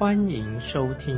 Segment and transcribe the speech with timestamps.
[0.00, 1.14] 欢迎收听。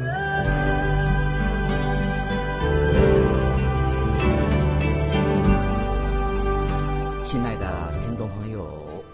[7.24, 9.04] 亲爱的听众朋友，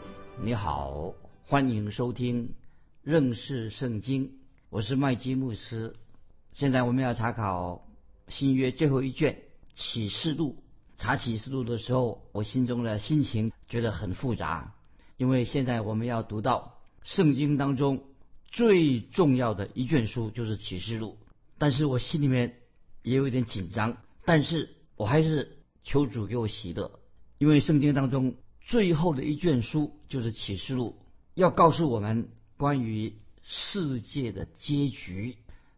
[0.42, 1.12] 你好，
[1.46, 2.54] 欢迎收听
[3.02, 4.38] 认识圣经，
[4.70, 5.94] 我是麦基牧师。
[6.54, 7.86] 现在我们要查考
[8.28, 9.36] 新约最后一卷
[9.74, 10.56] 启示录。
[10.96, 14.72] 查启示录的时候，我心中的心情觉得很复杂，
[15.18, 18.04] 因为现在我们要读到圣经当中
[18.48, 21.16] 最重要的一卷书就是启示录，
[21.58, 22.56] 但是我心里面
[23.02, 27.00] 也有一点紧张，但是我还是求主给我喜乐，
[27.38, 30.96] 因为圣经当中最后的一卷书就是启示录，
[31.34, 35.36] 要告诉我们关于世界的结局。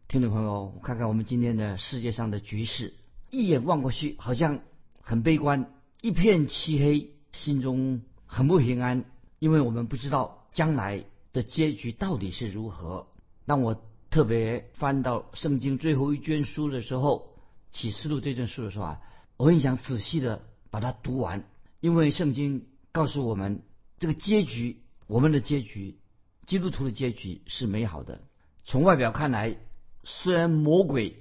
[0.08, 2.94] 听众朋友，看看我们今天的世界上的局势，
[3.30, 4.60] 一眼望过去，好像。
[5.02, 9.06] 很悲观，一片漆黑，心中很不平安，
[9.40, 13.08] 因为我们不知道将来的结局到底是如何。
[13.46, 17.34] 当我特别翻到圣经最后一卷书的时候，
[17.76, 19.00] 《启示录》这卷书的时候啊，
[19.36, 21.44] 我很想仔细的把它读完，
[21.80, 23.62] 因为圣经告诉我们，
[23.98, 25.98] 这个结局，我们的结局，
[26.46, 28.20] 基督徒的结局是美好的。
[28.64, 29.56] 从外表看来，
[30.04, 31.16] 虽然魔鬼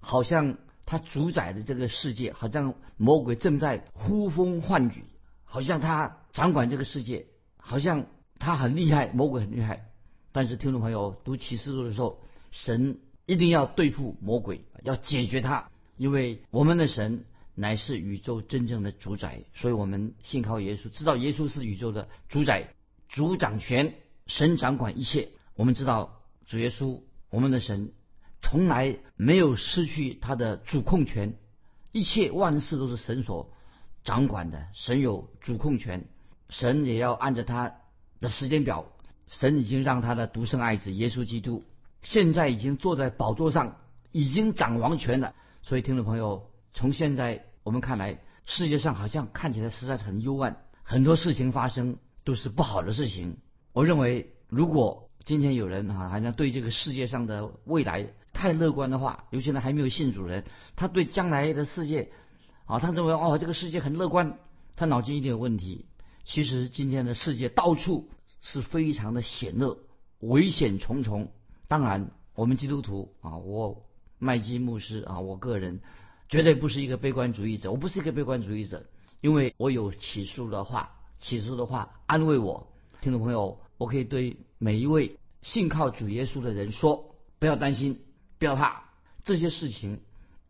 [0.00, 0.58] 好像。
[0.88, 5.02] 他主宰的这个世界，好像魔鬼正在呼风唤雨，
[5.42, 8.06] 好像他掌管这个世界，好像
[8.38, 9.90] 他很厉害，魔鬼很厉害。
[10.32, 12.20] 但是听众朋友读启示录的时候，
[12.50, 17.24] 神一定要对付魔鬼，要解决他，因为我们的神
[17.54, 22.74] 乃是宇宙真正的主宰，所以我们信靠耶稣，知道耶稣是宇宙的主宰，
[23.08, 23.94] 主掌权，
[24.26, 25.28] 神掌管一切。
[25.54, 27.00] 我们知道主耶稣，
[27.30, 27.92] 我们的神。
[28.42, 31.36] 从来没有失去他的主控权，
[31.90, 33.50] 一切万事都是神所
[34.04, 36.06] 掌管的，神有主控权，
[36.48, 37.74] 神也要按照他
[38.20, 38.86] 的时间表，
[39.28, 41.64] 神已经让他的独生爱子耶稣基督
[42.02, 43.76] 现在已经坐在宝座上，
[44.12, 45.34] 已经掌王权了。
[45.62, 53.38] 所以，听众朋友，从现在我们看来，世界上好像看起来实在是很幽暗，很多事情发生都是不好的事情。
[53.72, 60.44] 我认为，如果今天有人啊，好像对这个世界上的未来，太乐观的话，尤其呢还没有信主人，
[60.76, 62.12] 他对将来的世界，
[62.66, 64.38] 啊，他认为哦这个世界很乐观，
[64.76, 65.86] 他脑筋一定有问题。
[66.26, 68.10] 其实今天的世界到处
[68.42, 69.78] 是非常的险恶，
[70.18, 71.30] 危险重重。
[71.68, 73.86] 当然，我们基督徒啊，我
[74.18, 75.80] 麦基牧师啊，我个人
[76.28, 78.84] 绝对不是一个悲观主义者，我不是一个悲观主义者，
[79.20, 82.66] 因为我有起诉的话，起诉的话安慰我。
[83.00, 88.00] 听众朋友，我可以对每一位信靠主耶稣的人说，不要担心。
[88.40, 88.90] 不要怕，
[89.22, 90.00] 这些事情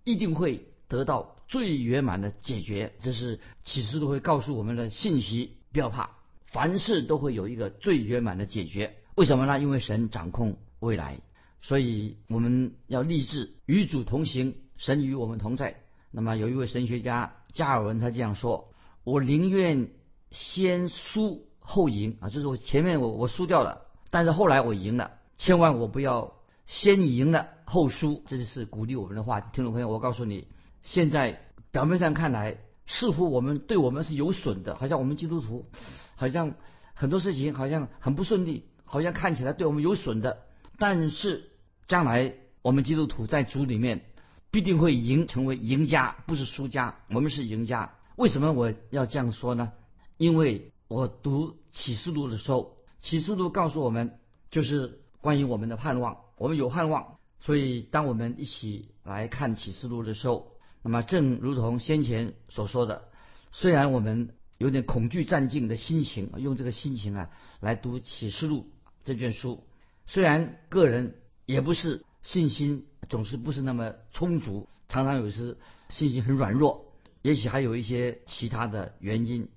[0.05, 2.95] 一定会得到最圆满的解决。
[3.01, 5.56] 这是启示都会告诉我们的信息。
[5.77, 6.13] 不要怕，
[6.47, 8.97] 凡事都会有一个最圆满的解决。
[9.15, 9.61] 为什么呢？
[9.61, 11.19] 因为神掌控未来，
[11.61, 15.83] 所以我们要立志与主同行，神与我们同在。
[16.11, 18.73] 那么有一位神学家加尔文他这样说
[19.05, 19.91] ：“我宁愿
[20.31, 25.19] 先输后赢啊，就是我前面我我输掉了，但是后来我赢了。
[25.37, 26.33] 千万我不要。”
[26.65, 29.41] 先赢了后输，这就是鼓励我们的话。
[29.41, 30.49] 听众朋友，我告诉你，
[30.83, 31.39] 现在
[31.71, 32.57] 表面上看来，
[32.87, 35.67] 似乎我们对我们是有损的，好像我们基督徒，
[36.15, 36.55] 好像
[36.95, 40.45] 很多事情好像很不顺利，好像看起来对我们有损的。
[40.79, 41.51] 但是
[41.89, 44.05] 将来我们基督徒在主里面
[44.51, 46.97] 必定会赢，成为赢家，不是输家。
[47.09, 47.95] 我们是赢家。
[48.17, 49.73] 为什么我要这样说呢？
[50.17, 54.19] 因为我读启示录的时候，启示录告诉我们，
[54.51, 56.19] 就是关于我们的盼望。
[56.39, 63.09] 我们有盼望，所以当我们一起来看启示录的时候，那么正如同先前所说的，
[63.51, 67.31] 虽然我们有点恐惧战境的心情，用这个心情啊
[67.61, 68.71] 来读启示录
[69.05, 69.65] 这卷书，
[70.07, 75.59] 虽然个人也不是信心总是不是那么充足，常常有时
[75.89, 79.49] 信心很软弱，也许还有一些其他的原因。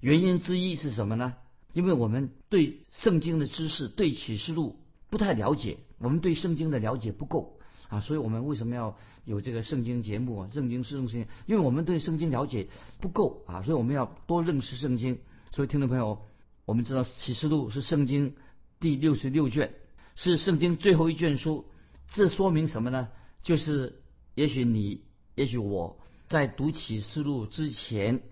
[0.00, 1.34] 原因之一是什么呢？
[1.72, 4.76] 因为我们对圣经的知识，对启示录
[5.08, 5.78] 不太了解。
[5.98, 7.60] 我们对圣经的了解不够
[7.92, 8.96] 啊，所以我们为什么要
[9.26, 10.48] 有这个圣经节目啊？
[10.50, 12.68] 圣经是圣经，因为我们对圣经了解
[13.02, 15.18] 不够啊，所以我们要多认识圣经。
[15.50, 16.22] 所以听众朋友，
[16.64, 18.34] 我们知道启示录是圣经
[18.80, 19.74] 第六十六卷，
[20.14, 21.66] 是圣经最后一卷书。
[22.08, 23.10] 这说明什么呢？
[23.42, 24.00] 就是
[24.34, 25.02] 也许你，
[25.34, 25.98] 也许我
[26.28, 28.22] 在读启示录之前，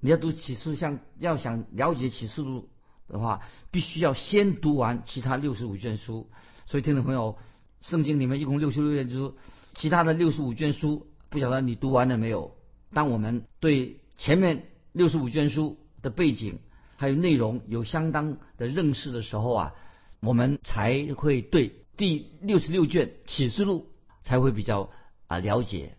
[0.00, 2.68] 你要读启示，像要想了解启示录
[3.08, 3.40] 的话，
[3.70, 6.28] 必须要先读完其他六十五卷书。
[6.66, 7.38] 所以，听众朋友，
[7.80, 9.36] 圣经里面一共六十六卷书，
[9.74, 12.56] 其他的六十五卷书，不晓得你读完了没有？
[12.92, 16.58] 当我们对前面六十五卷书的背景
[16.96, 19.74] 还有内容有相当的认识的时候啊，
[20.20, 23.86] 我们才会对第六十六卷启示录
[24.22, 24.90] 才会比较
[25.28, 25.94] 啊了解。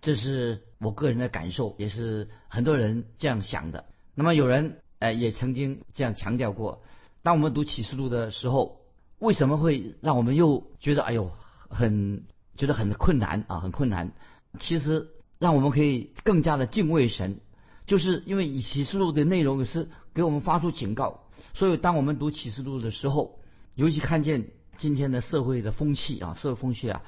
[0.00, 3.84] 这是我个人的感受，也是很多人这样想的。
[4.14, 6.82] 那么有人呃也曾经这样强调过，
[7.22, 8.79] 当我们读启示录的时候。
[9.20, 11.30] 为什么会让我们又觉得哎呦
[11.68, 12.24] 很
[12.56, 14.12] 觉得很困难啊很困难？
[14.58, 17.38] 其实让我们可以更加的敬畏神，
[17.86, 23.38] 就是因为以启示录的内容是给我们发出警告，所以当我们读启示录的时候，
[23.74, 27.02] 尤其看见今天的社会的风气啊社会风气啊，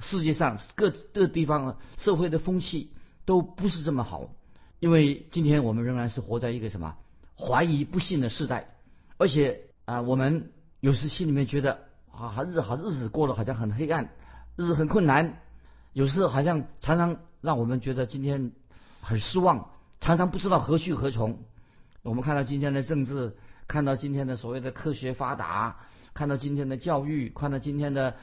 [0.00, 2.92] 世界上各各地方社会的风气
[3.24, 4.30] 都不是这么好，
[4.80, 6.96] 因为今天我们仍然是活在一个什么
[7.36, 8.76] 怀疑不信的时代，
[9.16, 10.50] 而且啊我们。
[10.84, 11.78] 有时心里面觉得
[12.12, 14.10] 啊，日好日子过得好像很黑暗，
[14.54, 15.40] 日子很困难。
[15.94, 18.52] 有时好像常常让我们觉得今天
[19.00, 21.38] 很失望，常常不知道何去何从。
[22.02, 23.34] 我们看到今天的政治，
[23.66, 25.78] 看到今天的所谓的科学发达，
[26.12, 28.16] 看到今天的教育，看到今天的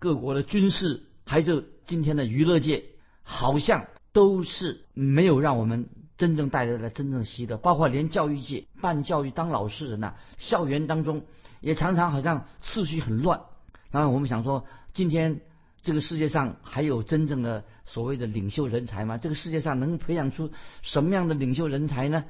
[0.00, 2.82] 各国的军事，还有今天的娱乐界，
[3.22, 7.56] 好像都是没有让我们真正带来了真正喜乐。
[7.58, 11.22] 包括连教育界办教育当老师人呐，校园当中。
[11.60, 13.42] 也常常好像秩序很乱，
[13.90, 15.40] 然后我们想说，今天
[15.82, 19.18] 这个世界上还有真正的所谓的领袖人才吗？
[19.18, 20.50] 这个世界上能培养出
[20.82, 22.24] 什么样的领袖人才呢？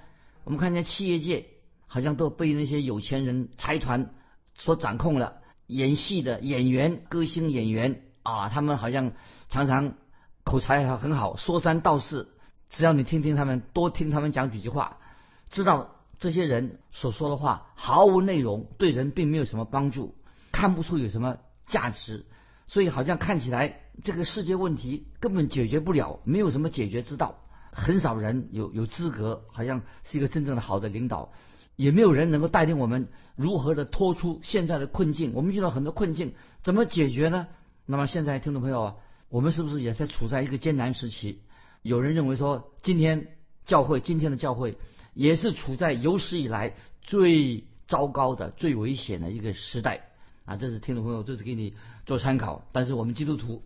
[0.44, 1.46] 我们看见企业界
[1.86, 4.14] 好像都被那些有钱人财团
[4.54, 9.12] 所掌控了，演戏的演员、歌星、演员啊，他们好像
[9.48, 9.94] 常常
[10.44, 12.28] 口才很好，说三道四，
[12.70, 14.96] 只要你听听他们，多听他们讲几句话，
[15.50, 15.94] 知道。
[16.18, 20.16] 这些人所说的话毫无内容，对人并没有什么帮助，
[20.50, 22.26] 看不出有什么价值，
[22.66, 27.38] 所以好像看起来这个世界问题根本解决不了，没有什么解决之道。
[27.70, 31.32] 很少人有有资格，好像是一个真正的好的领导，
[31.76, 35.32] 也没有人能够带领我们如何的脱出现在的困境。
[35.34, 36.34] 我们遇到很多困境，
[36.64, 37.46] 怎么解决呢？
[37.86, 38.96] 那么现在听众朋友，
[39.28, 41.42] 我们是不是也在处在一个艰难时期？
[41.82, 44.76] 有人认为说，今天教会，今天的教会。
[45.18, 50.12] 也是处在有史以来最糟糕的、最危险的一个时代
[50.44, 50.54] 啊！
[50.54, 51.74] 这是听众朋友，这是给你
[52.06, 52.68] 做参考。
[52.70, 53.64] 但是我们基督徒，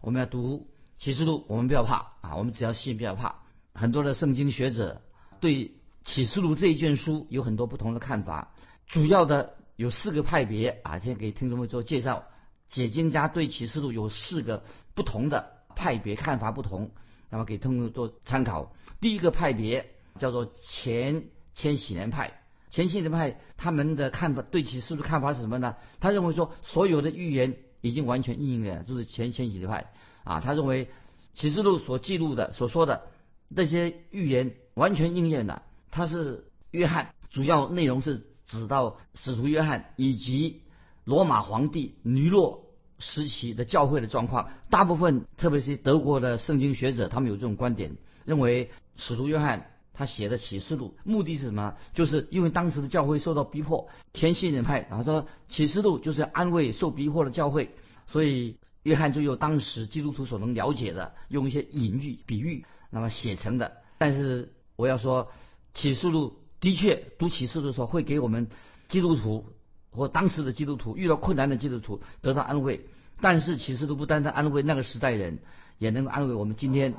[0.00, 0.68] 我们要读
[0.98, 2.36] 启示录，我们不要怕啊！
[2.36, 3.40] 我们只要信，不要怕。
[3.74, 5.02] 很多的圣经学者
[5.40, 5.72] 对
[6.04, 8.54] 启示录这一卷书有很多不同的看法，
[8.86, 11.00] 主要的有四个派别啊。
[11.00, 12.26] 先给听众们做介绍，
[12.68, 14.62] 解经家对启示录有四个
[14.94, 16.92] 不同的派别，看法不同，
[17.28, 18.72] 那么给听众做参考。
[19.00, 19.91] 第一个派别。
[20.18, 21.24] 叫做前
[21.54, 25.76] 千禧年派，前禧年派他们的看法对启示录看法是什么呢？
[26.00, 29.92] 他认为说所有的预言已经完全应验了，就是前千禧年派
[30.24, 30.40] 啊。
[30.40, 30.88] 他认为
[31.34, 33.02] 启示录所记录的、所说的
[33.48, 35.62] 那些预言完全应验了。
[35.90, 40.62] 他是约翰，主要内容是指到使徒约翰以及
[41.04, 42.64] 罗马皇帝尼洛
[42.98, 44.50] 时期的教会的状况。
[44.70, 49.68] 大部分，特别是德国的圣经学者，他们有这种观点，认为使徒约翰。
[49.94, 51.74] 他写的启示录目的是什么？
[51.92, 57.70] 就是因为当时的教会受到逼迫，前信人派，然后说启示录就是安慰受逼迫的教会，
[58.06, 63.72] 所以约翰就用当时基督徒所能了解的，用一些隐喻、比喻，那么写成的。
[63.98, 65.30] 但是我要说，
[65.74, 68.48] 启示录的确读启示录的时候，会给我们
[68.88, 69.44] 基督徒
[69.90, 72.80] 或当时的基督徒遇到困难的基督徒得到安慰。
[73.20, 75.38] 但是启示录不单单安慰那个时代人，
[75.78, 76.94] 也能够安慰我们今天。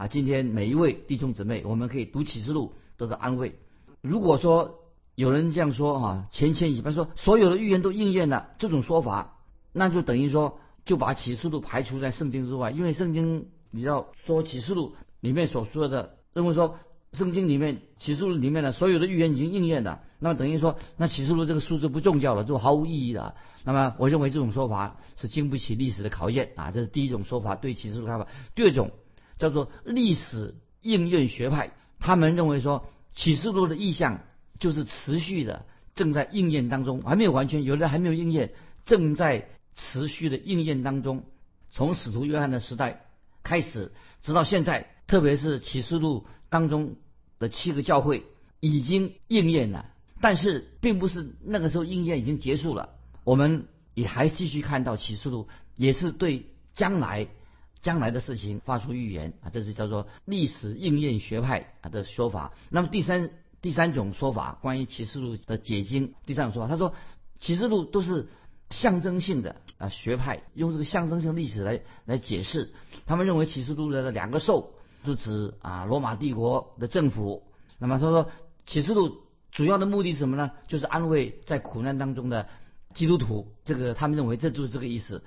[0.00, 3.58] 啊，今天每一位弟兄姊妹，我们可以读启示录得到安慰。
[4.00, 4.78] 如果说
[5.14, 9.36] 有人这样说哈，前千一般说所有的预言都应验了，这种说法，
[9.74, 12.70] 那就等于说就把启示录排除在圣经之外。
[12.70, 16.76] 因为圣经你要说启示录里面所说的，认为说
[17.12, 23.34] 圣经里面启示录里面的所有的预言已经应验了，那么等于说那启示录这个数字不重要了，就毫无意义了。
[23.64, 28.26] 那么我认为这种说法是经不起历史的考验啊，这是第一种说法对启示录看法。
[28.54, 28.90] 第二种。
[29.40, 34.20] 叫做历史应验学派，他们认为说启示录的意象
[34.58, 38.52] 就是持续的正在应验当中，还没有完全，有的还没有应验，
[38.84, 41.24] 正在持续的应验当中。
[41.70, 43.06] 从使徒约翰的时代
[43.42, 46.96] 开始，直到现在，特别是启示录当中
[47.38, 48.26] 的七个教会
[48.60, 49.86] 已经应验了，
[50.20, 52.90] 但是并不是那个时候应验已经结束了，
[53.24, 57.28] 我们也还继续看到启示录也是对将来。
[57.82, 62.52] 将来的事情发出预言啊，这是叫做历史应验学派啊的说法。
[62.68, 63.30] 那么第三
[63.62, 66.94] 第三种说法，关于启示录的解经，第三种说法，他说
[67.38, 68.28] 启示录都是
[68.68, 72.70] 象征性的啊，学派用这个象征性历史来来解释。
[73.06, 74.74] 他们认为启示录的两个兽
[75.06, 77.44] 是指啊罗马帝国的政府。
[77.78, 78.30] 那么他说
[78.66, 79.22] 启示录
[79.52, 80.50] 主要的目的是什么呢？
[80.68, 82.46] 就是安慰在苦难当中的
[82.92, 83.48] 基督徒。
[83.64, 85.24] 这个他们认为这就是这个意思，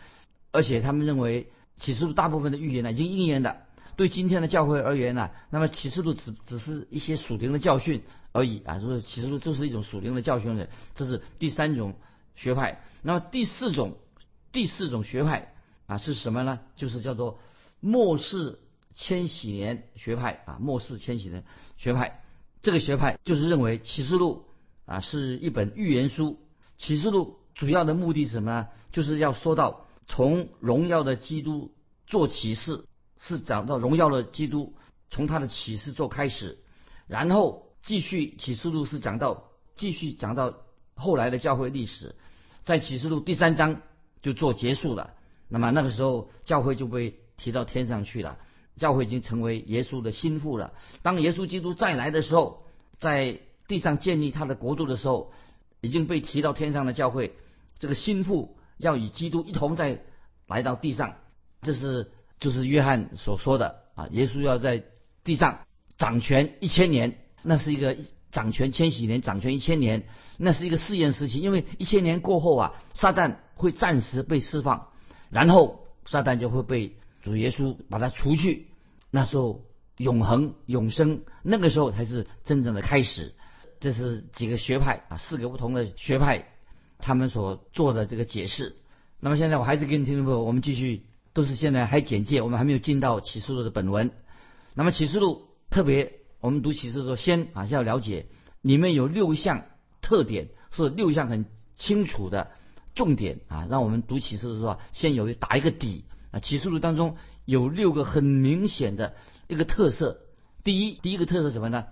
[0.51, 1.51] 而且他们认为。
[1.77, 3.57] 启示录大部分的预言呢，已经应验了。
[3.95, 8.01] 对今天的教会而言呢，那么启示录只只是一些属灵的教训
[8.31, 8.79] 而已啊。
[8.79, 11.93] 就是启示录就是一种属灵的教训的，这是第三种
[12.35, 12.81] 学派。
[13.03, 13.97] 那么第四种
[14.51, 15.53] 第四种学派
[15.85, 16.59] 啊是什么呢？
[16.75, 17.39] 就是叫做
[17.81, 18.57] 末世
[18.95, 20.57] 千禧年学派啊。
[20.59, 21.43] 末世千禧年
[21.77, 22.23] 学派，
[22.63, 24.45] 这个学派就是认为启示录
[24.85, 26.39] 啊是一本预言书。
[26.79, 28.67] 启示录主要的目的是什么呢？
[28.91, 29.85] 就是要说到。
[30.07, 31.71] 从荣耀的基督
[32.05, 32.85] 做启示，
[33.19, 34.73] 是讲到荣耀的基督，
[35.09, 36.59] 从他的启示做开始，
[37.07, 39.45] 然后继续启示录是讲到
[39.75, 40.53] 继续讲到
[40.95, 42.15] 后来的教会历史，
[42.65, 43.81] 在启示录第三章
[44.21, 45.13] 就做结束了。
[45.47, 48.37] 那么那个时候教会就被提到天上去了，
[48.75, 50.73] 教会已经成为耶稣的心腹了。
[51.01, 52.65] 当耶稣基督再来的时候，
[52.97, 55.31] 在地上建立他的国度的时候，
[55.79, 57.33] 已经被提到天上的教会，
[57.79, 58.57] 这个心腹。
[58.77, 60.01] 要与基督一同在
[60.47, 61.15] 来到地上，
[61.61, 64.83] 这是就是约翰所说的啊，耶稣要在
[65.23, 65.59] 地上
[65.97, 67.97] 掌权一千年，那是一个
[68.31, 70.03] 掌权千禧年，掌权一千年，
[70.37, 74.87] 那是一个试验时期，因为一千年过后啊，撒旦会暂时被释放，
[75.29, 78.67] 然后撒旦就会被主耶稣把他除去，
[79.11, 79.63] 那时候
[79.97, 83.33] 永恒永生，那个时候才是真正的开始。
[83.79, 86.47] 这是几个学派啊，四个不同的学派。
[87.03, 88.77] 他们所做的这个解释，
[89.19, 94.11] 那么现在我还是跟听众朋友，我们继续都是现在还简介，我们还没有进到启示录的本文。
[94.73, 98.27] 那么启示录特别，我们读启示录先啊，先要了解
[98.61, 99.65] 里面有六项
[100.01, 101.45] 特点，是六项很
[101.75, 102.51] 清楚的
[102.95, 106.39] 重点啊，让我们读启示的时候先有打一个底啊。
[106.39, 109.13] 启示录当中有六个很明显的
[109.49, 110.21] 一个特色，
[110.63, 111.83] 第一，第一个特色什么呢？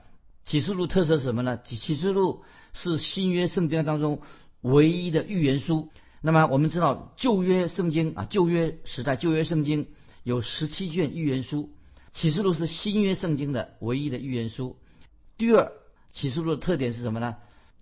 [0.46, 1.60] 启示录特色是什么呢？
[1.66, 4.22] 启示录是新约圣经当中。
[4.62, 5.90] 唯一的预言书。
[6.22, 9.88] 那么我们知道旧约圣经啊，旧约时代旧约圣经
[10.24, 11.72] 有十七卷预言书，
[12.12, 14.78] 启示录是新约圣经的唯一的预言书。
[15.38, 15.72] 第二，
[16.12, 17.38] 启示录的特点是什么呢？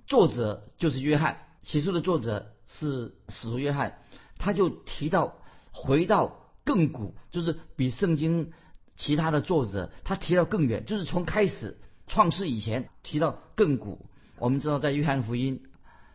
[0.07, 4.00] 作者就是约翰，启示录的作者是使徒约翰，
[4.38, 5.36] 他就提到
[5.71, 8.51] 回到更古，就是比圣经
[8.95, 14.05] 其他的作者他提到更远，就是从开始创世以前提到更古。
[14.38, 15.63] 我们知道在约翰福音。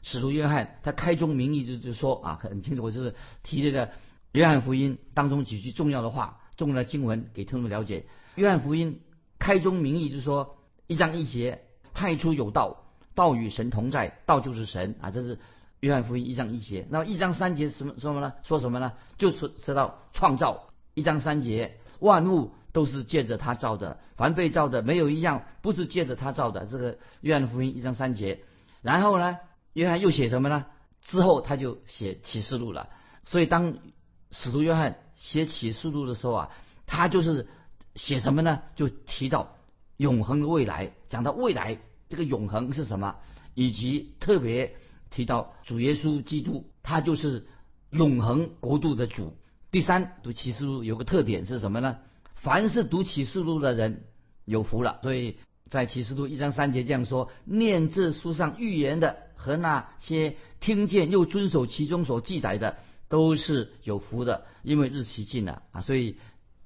[0.04, 3.90] 使徒约翰他开宗明义就就说啊很清楚，我就是提这个
[4.32, 8.04] 约翰福音当中几句重要的话，重要的经文给听众了解。
[8.36, 9.00] 约翰福音
[9.38, 11.62] 开宗明义就说一章一节，
[11.94, 12.84] 太初有道，
[13.14, 15.38] 道与神同在，道就是神啊，这是
[15.80, 16.86] 约翰福音一章一节。
[16.90, 18.34] 那么一章三节什么什么呢？
[18.42, 18.92] 说什么呢？
[19.16, 20.68] 就是说到创造。
[20.92, 26.66] 一章三节，万物都是借着他造的，凡被造的没有一样不是借着他造的。
[26.66, 28.40] 这个约翰福音一章三节。
[28.82, 29.38] 然后呢？
[29.74, 30.66] 约翰又写什么呢？
[31.02, 32.88] 之后他就写启示录了。
[33.24, 33.76] 所以当
[34.30, 36.50] 使徒约翰写启示录的时候啊，
[36.86, 37.46] 他就是
[37.94, 38.62] 写什么呢？
[38.74, 39.56] 就提到
[39.98, 41.78] 永恒的未来，讲到未来
[42.08, 43.16] 这个永恒是什么，
[43.54, 44.76] 以及特别
[45.10, 47.46] 提到主耶稣基督，他就是
[47.90, 49.36] 永恒国度的主。
[49.70, 51.98] 第三，读启示录有个特点是什么呢？
[52.34, 54.04] 凡是读启示录的人
[54.44, 55.00] 有福了。
[55.02, 55.38] 所以
[55.68, 59.23] 在启示录一章三节这样说：念这书上预言的。
[59.44, 62.78] 和那些听见又遵守其中所记载的，
[63.10, 65.82] 都是有福的，因为日期近了啊。
[65.82, 66.16] 所以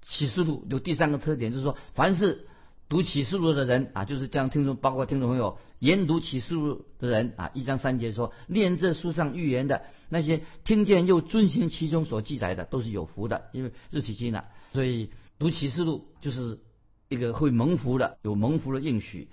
[0.01, 2.47] 启示录有第三个特点，就是说，凡是
[2.89, 14.45] 读启示录的人啊，就是这样听众，包括听众朋友研读启示录的人啊，一章三节说，念这书上预言的那些听见又遵行其中所记载的，都是有福的，因为日期近了。
[14.73, 16.61] 所以读启示录就是
[17.09, 19.29] 一个会蒙福的，有蒙福的应许。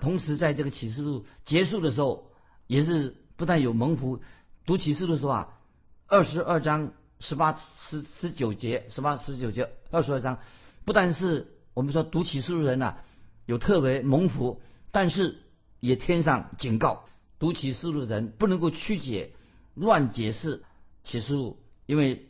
[0.00, 2.28] 同时，在这个启示录结束的时候。
[2.70, 4.20] 也是不但有蒙福，
[4.64, 5.58] 读启示录的时候啊，
[6.06, 10.38] 二十二章十八十十九节，十八十九节二十二章，
[10.84, 12.98] 不但是我们说读启示录的人呐
[13.44, 14.62] 有特别蒙福，
[14.92, 15.38] 但是
[15.80, 17.06] 也添上警告，
[17.40, 19.32] 读启示录的人不能够曲解、
[19.74, 20.62] 乱解释
[21.02, 22.28] 启示录，因为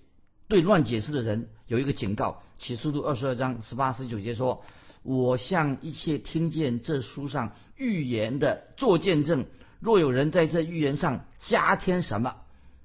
[0.48, 2.42] 对乱解释的人有一个警告。
[2.56, 4.64] 启示录二十二章十八十九节说
[5.04, 9.44] ：“我向一切听见这书上预言的做见证。”
[9.80, 12.36] 若有人在这预言上加添什么，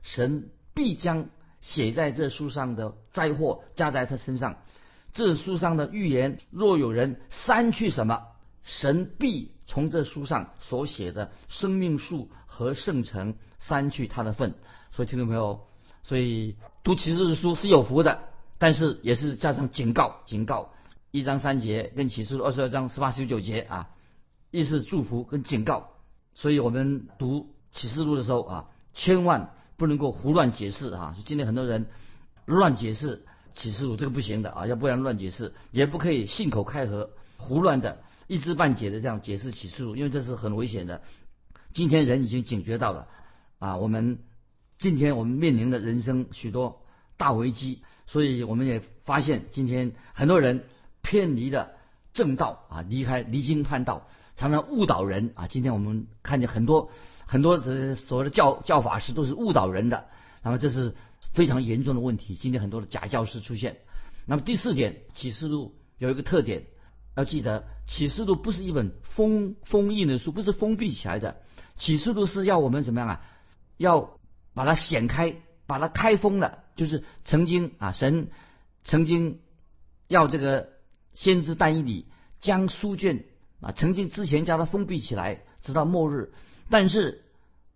[0.02, 1.28] 神必将
[1.62, 4.58] 写在这书上的灾祸加在他身上。
[5.14, 8.24] 这书上的预言，若有人删去什么，
[8.64, 14.56] 神必从这书上所写的生命树和圣城删去他的份。
[14.92, 15.68] 所以听众朋友，
[16.04, 18.24] 所以读启示书是有福的，
[18.58, 20.74] 但是也是加上警告，警告
[21.12, 23.90] 一章三节跟启示录二十二章十八十九节啊，
[24.52, 25.95] 意思祝福跟警告。
[26.36, 31.16] 所以我们读启示录的时候啊，千万不能够胡乱解释啊！
[31.26, 31.88] 今天很多人
[32.46, 41.02] 乱解释启示录，这个不行的啊，要不然乱解释，也不可以信口开河、胡乱的一知半解的这样解释启示录，因为这是很危险的。
[41.74, 43.08] 今天人已经警觉到了
[43.60, 44.20] 啊，我们
[44.78, 46.82] 今天我们面临的人生许多
[47.18, 50.66] 大危机，所以我们也发现今天很多人
[51.02, 51.72] 偏离了
[52.14, 54.08] 正道啊，离开离经叛道。
[54.36, 55.48] 常常误导人啊！
[55.48, 56.90] 今天我们看见很多
[57.26, 60.08] 很多这所谓的教教法师都是误导人的，
[60.44, 60.94] 那么这是
[61.32, 62.36] 非常严重的问题。
[62.36, 63.78] 今天很多的假教师出现。
[64.26, 66.66] 那么第四点，启示录有一个特点，
[67.16, 71.38] 要记得启示录不是一本封封印的书，不是封闭起来的。
[71.78, 73.22] 启示录是要我们怎么样啊？
[73.78, 74.18] 要
[74.54, 78.30] 把它显开，把它开封了，就是曾经啊，神
[78.84, 79.40] 曾经
[80.10, 80.70] 要这个
[81.14, 82.08] 先知但以理
[82.42, 83.24] 将书卷。
[83.66, 86.32] 啊，曾经之前将它封闭起来，直到末日。
[86.70, 87.24] 但是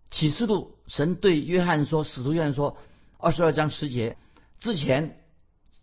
[0.08, 2.76] 启示录神对约翰说，使徒约翰说，
[3.18, 4.16] 二十二章十节
[4.60, 5.18] 之前，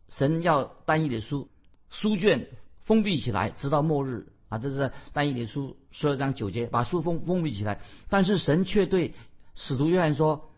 [0.08, 1.50] 神要单一的书
[1.90, 2.48] 书卷
[2.86, 4.28] 封闭起来，直到末日。
[4.48, 7.82] 啊，这是单一的书十二章九节，把书封封闭起来。
[8.08, 9.14] 但是神却对
[9.56, 10.50] 使徒约翰说，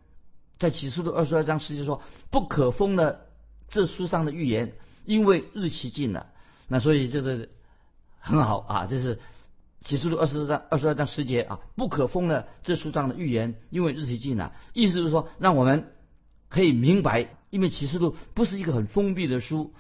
[0.60, 3.25] 在启示录二十二章十节说，不可封了
[3.68, 4.74] 这书上的预言，
[5.06, 6.27] 因为日期近了。
[6.68, 7.50] 那所以这个
[8.20, 9.18] 很好啊，这是。
[9.81, 14.53] 启示录二十二章二十二章十节啊，不可封了这书上的预言，因为日期近了。
[14.74, 15.88] 意思就是说，让我们
[16.50, 19.73] 可以明白，因为启示录不是一个很封闭的书，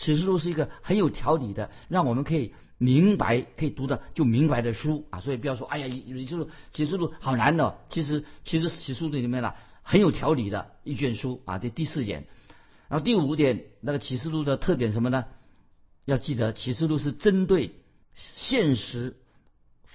[0.00, 5.20] 启示录是一个很有条理的，让我们可以明白、可以读的就明白的书啊。
[5.20, 7.78] 所以不要说，哎呀，启示录启示录好难的。
[7.88, 11.58] 其实，其实启示录里面呢，很有条理的一卷书啊。
[11.58, 12.26] 这第四点，
[12.88, 15.26] 然后第五点，那个启示录的特点什么呢？
[16.06, 17.76] 要记得，启示录是针对
[18.16, 19.16] 现实。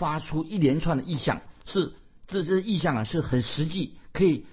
[0.04, 1.94] 发出一连串的意象，是
[2.28, 4.46] 这些意象啊，是很实际，可以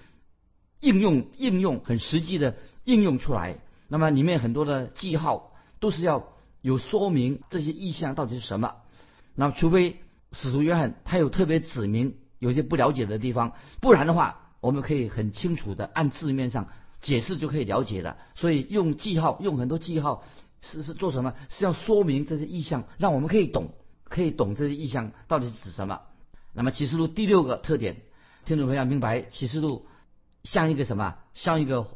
[0.79, 3.57] 应用应用很实际的应用出来。
[3.89, 6.29] 那么里面很多的记号都是要
[6.61, 8.75] 有说明这些意象到底是什么。
[9.35, 9.99] 那除非
[10.31, 16.69] 使徒约翰他有特别指明有些不了解的地方，不然的话，我们可以很清楚的按字面上
[17.01, 18.15] 解释就可以了解了。
[18.35, 20.23] 所以用记号，用很多记号
[20.61, 21.33] 是是做什么？
[21.49, 23.73] 是要说明这些意象，让我们可以懂。
[24.11, 26.01] 可以懂这些意象到底是指什么？
[26.53, 28.01] 那么启示录第六个特点，
[28.43, 29.87] 听众朋友要明白，启示录
[30.43, 31.15] 像一个什么？
[31.33, 31.87] 像一个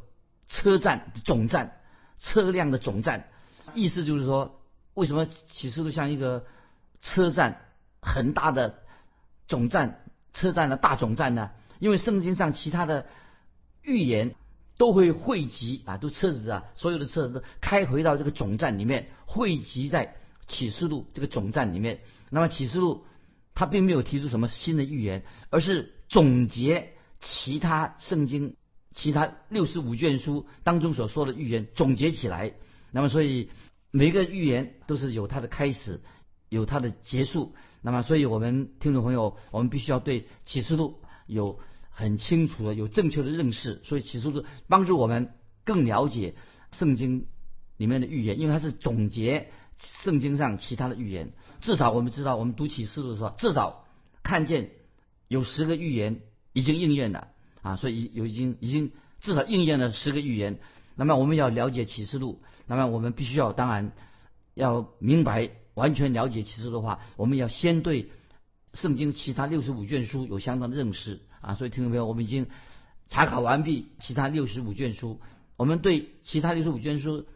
[0.48, 1.78] 车站总站，
[2.18, 3.28] 车辆的总站。
[3.74, 4.62] 意思就是说，
[4.94, 6.46] 为什么启示录像一个
[7.02, 7.66] 车站
[8.00, 8.78] 很大的
[9.46, 10.00] 总站，
[10.32, 11.50] 车站的大总站呢？
[11.80, 13.04] 因为圣经上其他的
[13.82, 14.34] 预言
[14.78, 20.16] 都会汇集啊，都车子啊，所有的车子开回到这个总站里面，汇集在。
[20.46, 23.04] 启示录这个总站里面，那么启示录
[23.54, 28.54] 它并没有提出什么新的预言，而是总结其他圣经
[28.92, 32.54] 其他六十五卷书当中所说的预言总结起来。
[32.92, 33.50] 那么所以
[33.90, 36.00] 每个预言都是有它的开始，
[36.48, 37.54] 有它的结束。
[37.82, 41.58] 那么所以我们听众朋友，我们必须要对启示录有
[41.90, 43.80] 很清楚的、有正确的认识。
[43.84, 45.30] 所以启示录帮助我们
[45.64, 46.34] 更了解
[46.70, 47.26] 圣经
[47.76, 49.50] 里面的预言，因为它是总结。
[49.78, 53.84] 圣经上其他的预言，至少我们知道，我们读启示录的时候，至少
[54.22, 54.70] 看见
[55.28, 56.20] 有十个预言
[56.52, 57.28] 已经应验了
[57.60, 60.58] 啊，所以有已经已经至少应验了十个预言。
[60.94, 63.92] 那么我们要了解启示录，那么我们必须要当然
[64.54, 68.10] 要明白完全了解启示录的话，我们要先对
[68.72, 71.54] 圣经其他六十五卷书有相当的认识啊。
[71.54, 72.46] 所以听众朋友，我们已经
[73.08, 75.20] 查考完毕其他六十五卷书，
[75.58, 77.26] 我们对其他六十五卷书。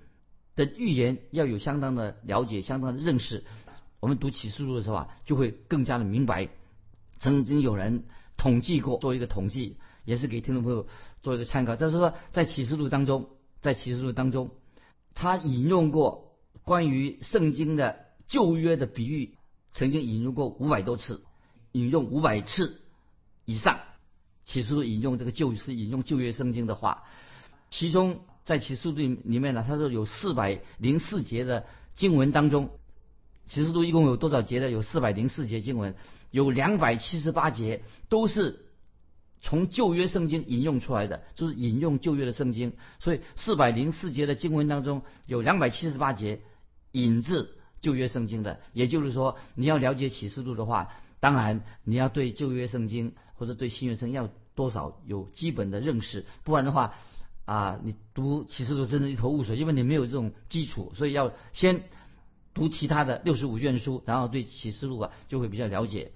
[0.66, 3.44] 的预言要有相当的了解，相当的认识。
[3.98, 6.48] 我们读启示录的时候啊，就会更加的明白。
[7.18, 8.04] 曾经有人
[8.36, 10.86] 统计过，做一个统计，也是给听众朋友
[11.22, 11.76] 做一个参考。
[11.76, 13.30] 就是说，在启示录当中，
[13.62, 14.50] 在启示录当中，
[15.14, 19.36] 他引用过关于圣经的旧约的比喻，
[19.72, 21.24] 曾经引用过五百多次，
[21.72, 22.82] 引用五百次
[23.46, 23.80] 以上。
[24.44, 27.04] 启示录引用这个旧是引用旧约圣经的话，
[27.70, 28.20] 其中。
[28.50, 32.70] 在启示录里面呢，他说有四百零四节的经文当中，
[33.46, 34.70] 启示录一共有多少节的？
[34.72, 35.94] 有四百零四节经文，
[36.32, 38.66] 有两百七十八节都是
[39.40, 42.72] 从旧约圣经引用出来的，就是引用旧约的圣经。
[42.98, 46.40] 所以四百零四节的经文当中，有两百七十八节
[46.90, 48.58] 引自旧约圣经的。
[48.72, 50.88] 也就是说，你要了解启示录的话，
[51.20, 56.94] 当然你要对旧约圣经或者对新约圣经要多少有基本的认识，不然的话
[57.50, 61.82] 啊，你读启示录真的一头雾水，因为你没有这种基础，所以要先
[62.54, 66.12] 读其他的六十五卷书，然后对启示录啊就会比较了解。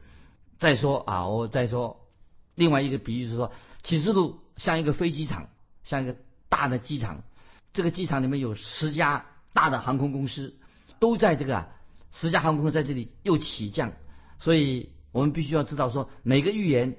[0.59, 2.07] 再说啊，我再说
[2.55, 3.51] 另外一个比喻是说，
[3.83, 5.49] 启示录像一个飞机场，
[5.83, 6.15] 像一个
[6.49, 7.25] 大的机场，
[7.73, 10.55] 这个机场里面有十家大的航空公司，
[11.01, 11.69] 都在这个啊
[12.13, 13.95] 十家航空公司在这里又起降，
[14.39, 16.95] 所以我们必须要知道说每个预言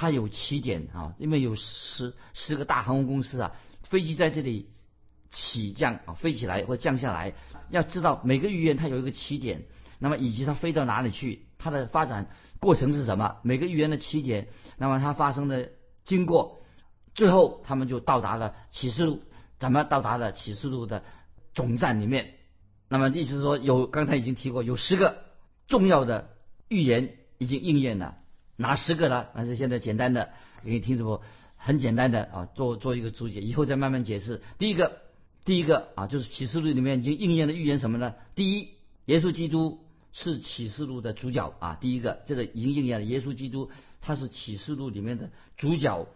[0.00, 4.70] 它有起点啊，因为有十十个大航空公司啊，飞机在这里
[5.28, 7.34] 起降啊，飞起来或降下来，
[7.68, 9.64] 要知道每个预言它有一个起点，
[9.98, 12.30] 那么以及它飞到哪里去，它的发展。
[12.60, 13.38] 过程是什么？
[13.42, 15.70] 每个预言的起点，那么它发生的
[16.04, 16.62] 经过，
[17.16, 19.22] 最后他们就到达了启示录，
[19.58, 21.02] 怎么到达了启示录的
[21.54, 22.34] 总站里面？
[22.88, 25.24] 那么意思说，有刚才已经提过，有十个
[25.66, 26.30] 重要的
[26.68, 28.18] 预言已经应验了，
[28.58, 29.28] 哪十个呢？
[29.32, 30.28] 还是现在简单的
[30.62, 31.22] 给你听什么？
[31.56, 34.42] 很简单的啊，做做一个注解，以后再慢慢解释。
[34.58, 34.98] 第一个，
[35.46, 38.12] 第一个啊，就是启示录里面已经应验的预言什么呢？
[38.34, 38.68] 第一，
[39.06, 39.80] 耶稣基督。
[40.10, 46.08] 是启示录的主角啊，第一个这个已经应验了，耶稣基督他是启示录里面的主角。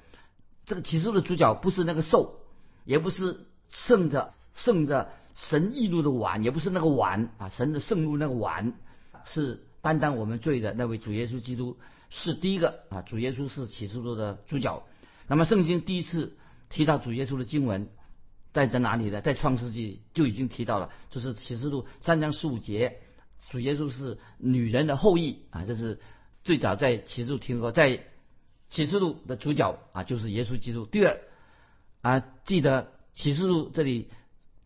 [0.64, 2.40] 这个启示录的主角不是那个兽，
[2.84, 8.72] 也不是圣着圣着神义怒的碗，也不是那个碗啊，神的圣怒那个碗，
[9.26, 11.76] 是担当我们罪的那位主耶稣基督
[12.14, 14.82] 是第一个啊，主耶稣是启示录的主角。
[15.28, 16.36] 那么圣经第一次
[16.68, 17.88] 提到主耶稣的经文
[18.52, 19.22] 在在哪里呢？
[19.22, 22.98] 在创世纪就已经提到了，就是启示录三章十五节。
[23.50, 26.00] 主耶稣是女人的后裔啊，这是
[26.44, 28.04] 最早在启示录听过，在
[28.68, 30.84] 启示录的主角啊就是耶稣基督。
[30.84, 31.18] 第二
[32.02, 34.10] 啊，记得启示录这里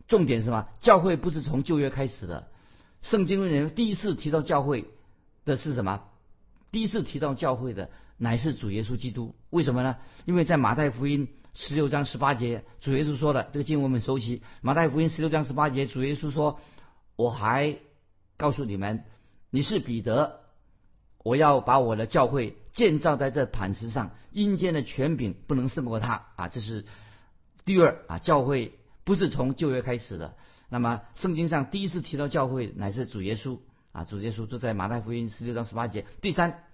[0.09, 0.66] 重点是什么？
[0.80, 2.48] 教会不是从旧约开始的，
[3.02, 4.87] 圣经里面第一次提到教会
[5.44, 6.02] 的是什么？
[6.76, 9.34] 第一次提到教会的乃是主耶稣基督。
[9.48, 9.96] 为什么呢？
[10.26, 14.42] 因为在马太福音十六章十八节，主耶稣说的这个经文我们熟悉。
[14.60, 16.60] 马太福音十六章十八节，主耶稣说
[17.16, 17.78] ：“我还。”
[18.36, 19.04] 告诉你们，
[19.48, 20.40] 你是彼得，
[21.24, 26.48] 我要把我的教会建造在这磐石上，阴间的权柄不能胜过他啊！
[26.48, 26.84] 这是
[27.64, 30.34] 第二啊，教会不是从旧约开始的。
[30.68, 33.60] 那么圣经上第一次提到教会乃是主耶稣
[33.92, 36.04] 啊，主耶稣就在马太福音十六章十八节。
[36.20, 36.64] 第三，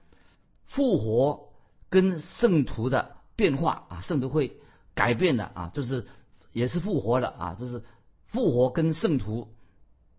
[0.73, 1.53] 复活
[1.91, 4.57] 跟圣徒的变化啊，圣徒会
[4.95, 6.07] 改变的啊，就是
[6.53, 7.83] 也是复活的啊，就是
[8.27, 9.49] 复活跟圣徒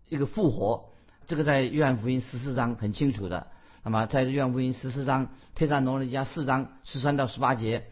[0.08, 0.90] 一个复活。
[1.26, 3.48] 这个在约翰福音十四章很清楚的。
[3.82, 7.86] 那么在约翰福音十四章、帖撒罗尼迦四章十三到十八节、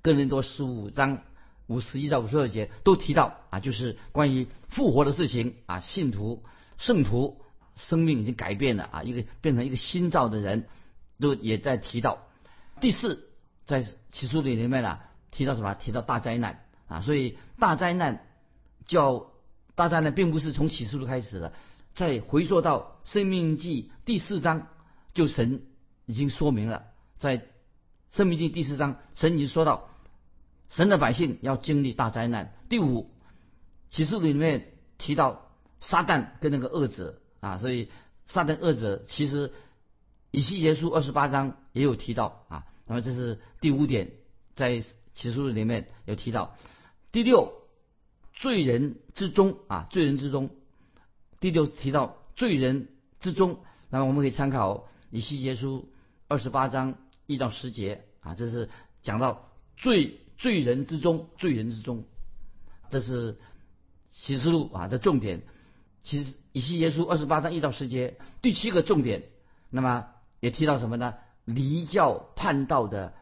[0.00, 1.22] 哥林多十五章
[1.66, 6.44] 五十一到五十二节都提到啊，就是关于复活的事情啊，信徒、
[6.76, 7.40] 圣徒
[7.74, 10.66] 生命已经改变了啊，一个变成一个新造的人，
[11.20, 12.26] 都也在提到。
[12.80, 13.28] 第四，
[13.66, 14.98] 在启示录里面呢，
[15.30, 15.74] 提到什么？
[15.74, 18.26] 提到大灾难啊，所以大灾难
[18.84, 19.32] 叫
[19.74, 21.52] 大灾难，并不是从启示录开始的。
[21.94, 24.68] 再回溯到《生命记》第四章，
[25.14, 25.62] 就神
[26.06, 26.84] 已经说明了，
[27.18, 27.38] 在
[28.12, 29.88] 《生命记》第四章，神已经说到，
[30.68, 32.54] 神的百姓要经历大灾难。
[32.68, 33.10] 第五，
[33.88, 35.50] 启示录里面提到
[35.80, 37.90] 撒旦跟那个恶者啊，所以
[38.26, 39.52] 撒旦恶者其实
[40.30, 42.66] 以西结书二十八章也有提到啊。
[42.86, 44.12] 那么这是第五点，
[44.54, 46.56] 在启示录里面有提到。
[47.12, 47.52] 第六，
[48.32, 50.50] 罪人之中啊，罪人之中。
[51.40, 52.88] 第六提到罪人
[53.20, 53.60] 之中，
[53.90, 55.88] 那么我们可以参考以西结书
[56.28, 58.68] 二十八章一到十节啊，这是
[59.02, 62.04] 讲到罪罪人之中，罪人之中，
[62.90, 63.38] 这是
[64.12, 65.42] 启示录啊的重点。
[66.02, 69.24] 其实以西结书二十八章一到十节第七个重点，
[69.70, 70.08] 那么
[70.40, 71.14] 也提到什么呢？
[71.44, 73.14] 离教叛道的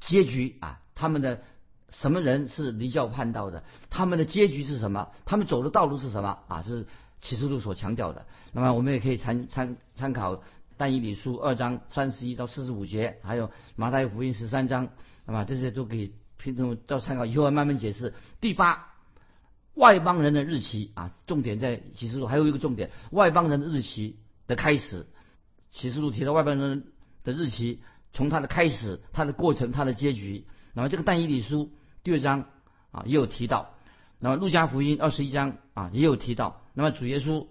[0.00, 1.42] 结局啊，他们的
[1.88, 3.64] 什么人是离教叛道的？
[3.90, 5.10] 他们的结局是什么？
[5.24, 6.62] 他们走的道路是什么啊？
[6.62, 6.86] 是。
[7.22, 10.42] 启示录所强调的，那么我们也可以参参参考
[10.78, 14.88] 但以理书二章三十一到四十五节，还有马太福音十三章，
[15.26, 18.14] 那么这些都可以拼凑到参考，以后慢慢解释。
[18.40, 18.94] 第八，
[19.74, 25.06] 外邦人的日期啊，重点在启示录还有一个重点，外邦人的日期的开始。
[25.70, 26.84] 启示录提到外邦人
[27.24, 27.80] 的日期，
[28.12, 30.46] 从它的开始、它的过程、它的结局。
[30.74, 31.70] 那么这个但以理书
[32.02, 32.46] 第二章
[32.90, 33.74] 啊也有提到，
[34.18, 36.62] 那么路加福音二十一章啊也有提到。
[36.74, 37.46] 那么主耶稣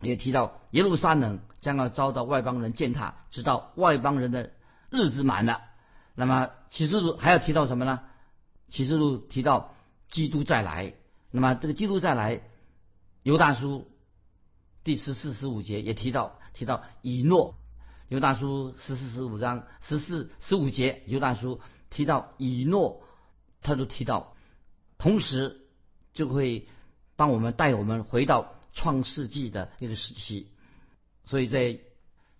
[0.00, 4.52] 也提到耶路撒冷将要遭到外邦人践踏，直到外邦人的
[4.90, 5.62] 日子满了。
[6.14, 8.00] 那么启示录还要提到什么呢？
[8.70, 9.74] 启示录提到
[10.08, 10.94] 基督再来。
[11.30, 12.42] 那么这个基督再来，
[13.22, 13.88] 犹大书
[14.84, 17.58] 第十四、十五节也提到提到以诺，
[18.08, 23.02] 犹大书十四、十五章十四、十五节，犹大书提到以诺，
[23.60, 24.34] 他都提到，
[24.96, 25.66] 同时
[26.12, 26.66] 就会
[27.16, 30.48] 帮我们带我们回到创世纪的那个时期，
[31.24, 31.80] 所以在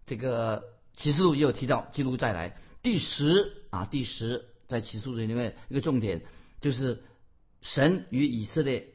[0.07, 2.57] 这个启示录也有提到记录再来。
[2.83, 6.23] 第十啊第十在启示录里面一个重点
[6.61, 7.03] 就是
[7.63, 8.91] 神与以色列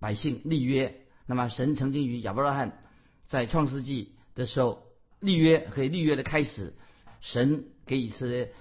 [0.00, 2.82] 百姓立约，那么神曾经与亚伯拉罕
[3.26, 4.84] 在创世纪的时候
[5.18, 6.74] 立约和立约的开始，
[7.20, 8.52] 神给以色列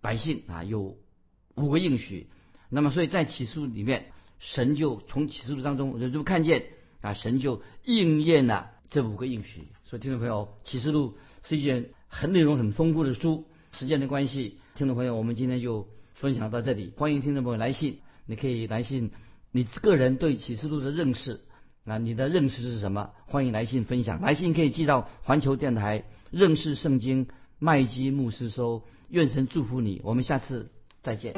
[0.00, 0.96] 百姓啊有
[1.54, 2.26] 五个应许，
[2.68, 4.06] 那么所以在启示录里面，
[4.40, 6.66] 神就从启示录当中人就看见
[7.00, 9.68] 啊神就应验了这五个应许。
[9.84, 13.46] 所以听众朋友，启示录是一件很内容很丰富的书。
[13.70, 16.92] 时间的关系，听众朋友，我们今天就分享到这里。
[16.96, 19.10] 欢迎听众朋友来信，你可以来信
[19.50, 21.40] 你个人对启示录的认识
[21.84, 23.10] 那，你的认识是什么？
[23.26, 24.22] 欢迎来信分享。
[24.22, 28.82] 来信可以寄到环球电台认识圣经麦基牧师收。
[29.10, 30.70] 愿神祝福你，我们下次
[31.02, 31.34] 再见。